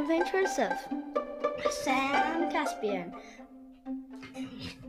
[0.00, 0.72] adventures of
[1.70, 3.12] Sam Caspian.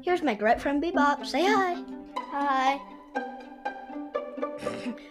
[0.02, 1.26] Here's my great friend Bebop.
[1.26, 1.84] Say hi.
[2.32, 2.80] Hi.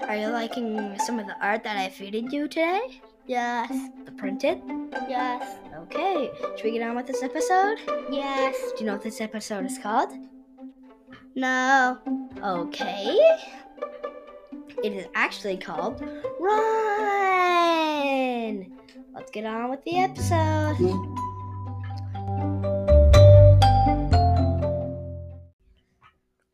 [0.08, 3.00] Are you liking some of the art that I feeded you today?
[3.26, 3.70] Yes.
[4.06, 4.62] The printed?
[5.08, 5.56] Yes.
[5.76, 6.30] Okay.
[6.56, 7.78] Should we get on with this episode?
[8.10, 8.56] Yes.
[8.72, 10.12] Do you know what this episode is called?
[11.34, 11.98] No.
[12.42, 13.18] Okay.
[14.82, 16.02] It is actually called
[16.40, 16.99] Run.
[19.30, 20.76] Let's get on with the episode.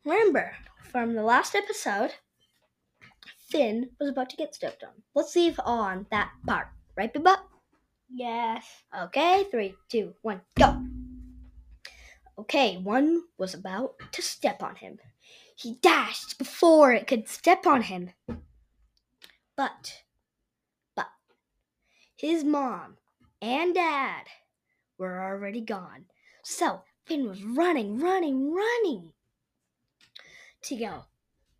[0.05, 0.51] Remember,
[0.91, 2.13] from the last episode,
[3.49, 4.91] Finn was about to get stepped on.
[5.15, 6.67] Let's leave on that part.
[6.95, 7.39] Right, Bebop?
[8.13, 8.63] Yes.
[9.05, 10.79] Okay, three, two, one, go.
[12.37, 14.99] Okay, one was about to step on him.
[15.55, 18.11] He dashed before it could step on him.
[18.27, 18.37] But,
[19.55, 20.03] but,
[22.17, 22.97] his mom
[23.41, 24.23] and dad
[24.97, 26.05] were already gone.
[26.43, 29.13] So Finn was running, running, running
[30.63, 31.05] to go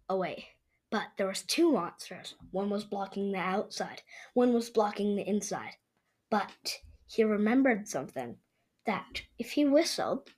[0.10, 0.48] away.
[0.90, 2.36] But there was two monsters.
[2.52, 4.02] One was blocking the outside,
[4.34, 5.76] one was blocking the inside.
[6.30, 8.38] But he remembered something
[8.86, 10.32] that if he whistled,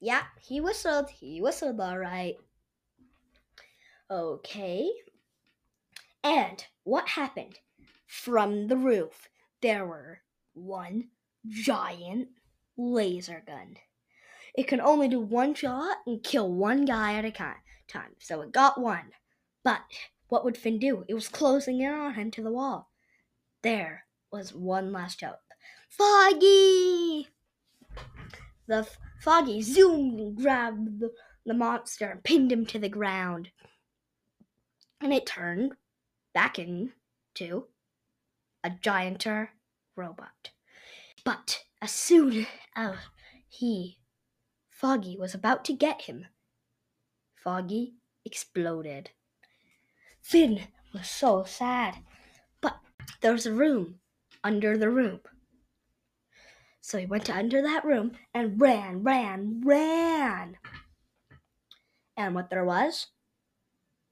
[0.00, 1.10] yeah, he whistled.
[1.10, 2.36] He whistled all right.
[4.10, 4.90] Okay.
[6.22, 7.58] And what happened?
[8.06, 9.28] From the roof,
[9.62, 10.20] there were
[10.54, 11.08] one
[11.48, 12.28] giant
[12.76, 13.76] laser gun.
[14.56, 18.12] It can only do one shot and kill one guy at a time.
[18.18, 19.10] So it got one.
[19.64, 19.80] But
[20.28, 21.04] what would Finn do?
[21.08, 22.90] It was closing in on him to the wall.
[23.62, 25.36] There was one last hope.
[25.88, 27.28] Foggy!
[28.68, 28.88] The
[29.20, 31.12] Foggy zoomed and grabbed the,
[31.44, 33.50] the monster and pinned him to the ground.
[35.00, 35.74] And it turned
[36.34, 37.66] back into
[38.64, 39.50] a gianter
[39.94, 40.50] robot.
[41.24, 42.96] But as soon as
[43.48, 43.98] he,
[44.68, 46.26] Foggy, was about to get him,
[47.36, 47.94] Foggy
[48.24, 49.10] exploded.
[50.20, 51.98] Finn was so sad,
[52.60, 52.80] but
[53.20, 54.00] there was a room
[54.42, 55.20] under the room.
[56.86, 60.56] So he went to under that room and ran, ran, ran.
[62.16, 63.08] And what there was?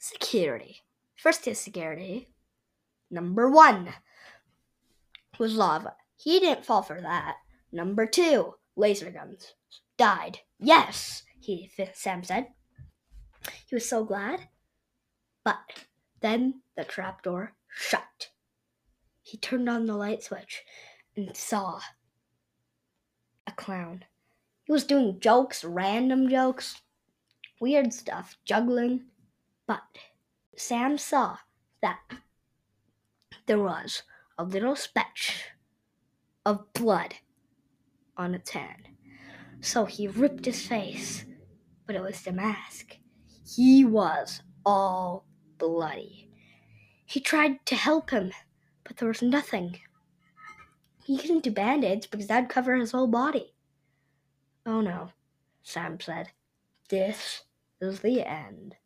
[0.01, 0.83] Security.
[1.15, 2.31] First is security.
[3.13, 3.95] Number one
[5.39, 5.95] was lava.
[6.17, 7.37] He didn't fall for that.
[7.71, 9.55] Number two, laser guns.
[9.97, 10.41] Died.
[10.59, 12.49] Yes, he Sam said.
[13.69, 14.49] He was so glad.
[15.45, 15.85] But
[16.23, 18.31] then the trapdoor shut.
[19.23, 20.65] He turned on the light switch
[21.17, 21.79] and saw
[23.57, 24.05] clown.
[24.65, 26.81] He was doing jokes, random jokes,
[27.61, 29.05] weird stuff, juggling.
[29.67, 29.83] But
[30.57, 31.39] Sam saw
[31.83, 32.01] that
[33.47, 34.03] there was
[34.39, 35.43] a little spatch
[36.45, 37.15] of blood
[38.17, 38.89] on its hand.
[39.61, 41.25] So he ripped his face,
[41.87, 42.99] but it was the mask.
[43.47, 45.27] He was all
[45.59, 46.31] bloody.
[47.07, 48.33] He tried to help him,
[48.85, 49.81] but there was nothing.
[51.05, 53.53] He couldn't do band aids because that'd cover his whole body.
[54.65, 55.11] Oh no,
[55.63, 56.31] Sam said.
[56.89, 57.43] This
[57.79, 58.77] is the end.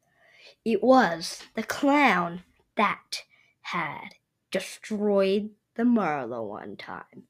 [0.64, 2.42] It was the clown
[2.76, 3.22] that
[3.60, 4.16] had
[4.50, 7.28] destroyed the Marlow one time.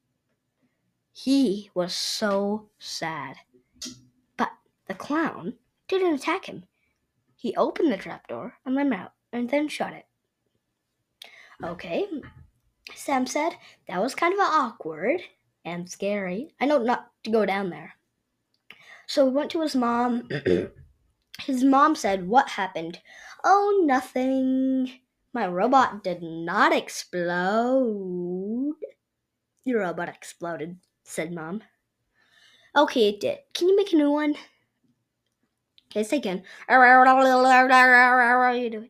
[1.13, 3.37] He was so sad.
[4.39, 4.53] But
[4.87, 5.55] the clown
[5.89, 6.65] didn't attack him.
[7.37, 10.07] He opened the trapdoor and let him out and then shut it.
[11.63, 12.07] Okay,
[12.95, 13.57] Sam said
[13.89, 15.23] that was kind of awkward
[15.65, 16.55] and scary.
[16.61, 17.95] I know not to go down there.
[19.07, 20.29] So we went to his mom.
[21.41, 23.01] his mom said, What happened?
[23.45, 24.91] Oh, nothing.
[25.33, 28.75] My robot did not explode.
[29.65, 31.63] Your robot exploded, said mom.
[32.77, 33.39] Okay, it did.
[33.55, 34.35] Can you make a new one?
[35.91, 36.43] Okay, say again.
[36.69, 38.89] You do.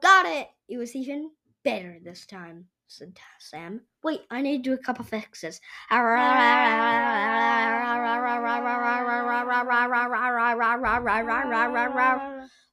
[0.00, 0.48] Got it!
[0.68, 1.30] It was even
[1.64, 3.80] better this time, said Sam.
[4.04, 5.60] Wait, I need to do a couple fixes.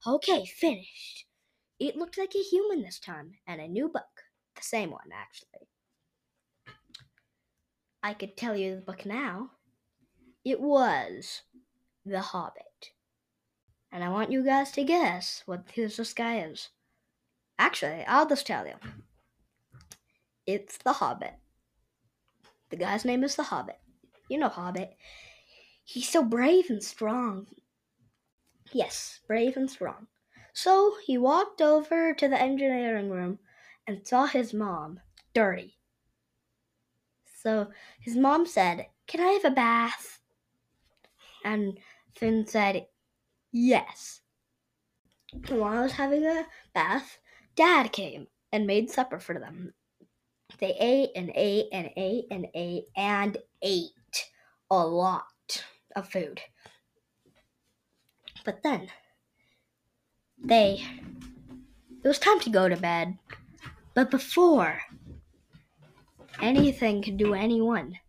[0.06, 1.26] Okay, finished.
[1.80, 4.04] It looked like a human this time, and a new book.
[4.56, 5.68] The same one, actually.
[8.04, 9.50] I could tell you the book now.
[10.46, 11.42] It was
[12.06, 12.73] The Hobbit.
[13.94, 16.70] And I want you guys to guess what this guy is.
[17.60, 18.74] Actually, I'll just tell you.
[20.48, 21.36] It's The Hobbit.
[22.72, 23.78] The guy's name is The Hobbit.
[24.30, 24.98] You know Hobbit.
[25.86, 27.46] He's so brave and strong.
[28.72, 30.08] Yes, brave and strong.
[30.54, 33.38] So he walked over to the engineering room
[33.86, 35.02] and saw his mom
[35.36, 35.78] dirty.
[37.44, 37.68] So
[38.00, 40.20] his mom said, Can I have a bath?
[41.46, 41.78] And
[42.16, 42.88] Finn said,
[43.54, 44.22] Yes.
[45.48, 47.20] While I was having a bath,
[47.56, 49.74] Dad came and made supper for them.
[50.60, 54.32] They ate and ate and ate and ate and ate
[54.72, 55.64] a lot
[55.96, 56.42] of food.
[58.44, 58.90] But then
[60.44, 60.84] they
[62.04, 63.18] it was time to go to bed.
[63.94, 64.82] But before
[66.42, 68.00] anything could do anyone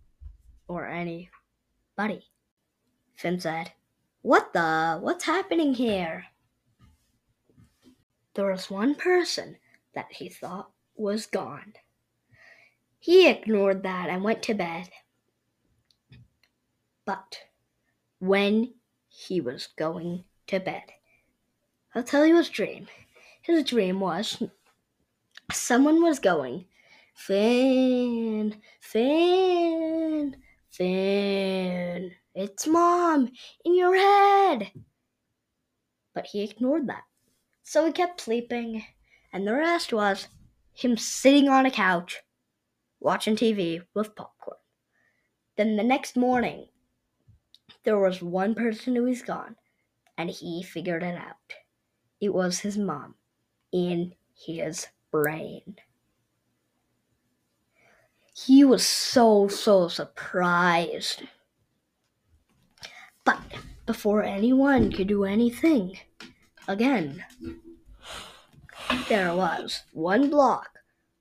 [0.67, 2.31] or anybody,
[3.14, 3.73] Finn said,
[4.25, 4.97] What the?
[5.03, 6.25] What's happening here?
[8.32, 9.59] There was one person
[9.94, 11.75] that he thought was gone.
[12.99, 14.88] He ignored that and went to bed.
[17.05, 17.41] But
[18.19, 18.73] when
[19.11, 20.85] he was going to bed,
[21.94, 22.87] I'll tell you his dream.
[23.43, 24.43] His dream was
[25.53, 26.65] someone was going,
[27.15, 30.37] Finn, Finn,
[30.71, 33.31] Finn, it's mom
[33.64, 34.72] in your head.
[36.14, 37.04] But he ignored that.
[37.62, 38.84] So he kept sleeping,
[39.32, 40.28] and the rest was
[40.72, 42.20] him sitting on a couch
[43.00, 44.58] watching TV with popcorn.
[45.56, 46.69] Then the next morning,
[47.84, 49.56] there was one person who was gone,
[50.19, 51.54] and he figured it out.
[52.20, 53.14] It was his mom
[53.72, 55.76] in his brain.
[58.34, 61.22] He was so, so surprised.
[63.86, 65.98] Before anyone could do anything,
[66.66, 67.25] again,
[69.08, 70.70] there was one block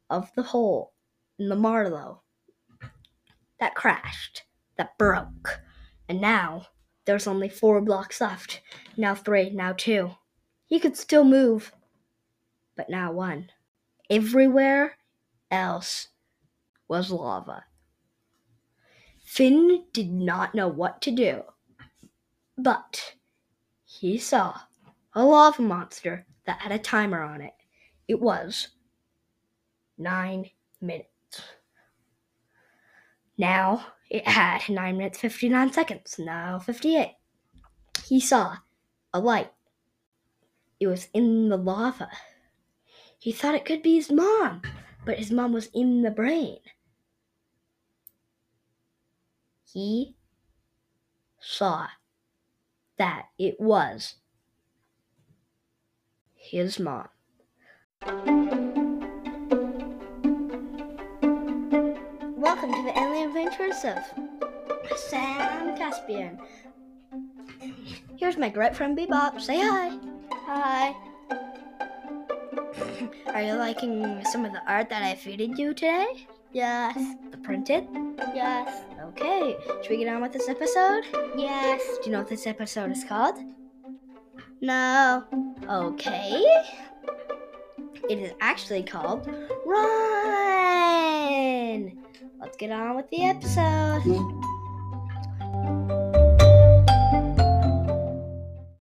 [0.10, 0.94] of the hole
[1.38, 2.22] in the Marlow
[3.60, 4.44] that crashed,
[4.78, 5.62] that broke.
[6.08, 6.68] And now
[7.06, 8.62] there's only four blocks left.
[8.96, 10.12] Now three, now two.
[10.66, 11.74] He could still move,
[12.78, 13.50] but now one.
[14.10, 14.98] Everywhere
[15.52, 16.08] else
[16.88, 17.66] was lava.
[19.26, 21.44] Finn did not know what to do,
[22.58, 23.16] but
[23.86, 24.60] he saw
[25.14, 27.54] a lava monster that had a timer on it.
[28.08, 28.70] It was
[29.98, 30.50] nine
[30.82, 31.08] minutes.
[33.38, 37.16] Now it had 9 minutes 59 seconds, now 58.
[38.06, 38.58] He saw
[39.14, 39.52] a light.
[40.80, 42.10] It was in the lava.
[43.18, 44.62] He thought it could be his mom,
[45.06, 46.60] but his mom was in the brain.
[49.64, 50.16] He
[51.40, 51.88] saw
[52.98, 54.16] that it was
[56.36, 57.08] his mom.
[62.36, 63.98] Welcome to the Alien Adventures of
[64.98, 66.40] Sam Caspian.
[68.18, 69.42] Here's my great friend Bebop.
[69.42, 69.98] Say hi.
[70.46, 70.96] Hi.
[73.34, 76.28] Are you liking some of the art that I feeded you today?
[76.52, 76.98] Yes.
[77.32, 77.88] The printed?
[78.36, 78.84] Yes.
[79.16, 79.58] Okay.
[79.82, 81.04] Should we get on with this episode?
[81.36, 81.82] Yes.
[82.00, 83.10] Do you know what this episode is mm-hmm.
[83.10, 83.38] called?
[84.62, 85.24] No.
[85.70, 86.44] Okay.
[88.10, 89.28] It is actually called
[89.66, 90.74] Run!
[92.40, 94.02] Let's get on with the episode.
[94.04, 94.53] Mm-hmm.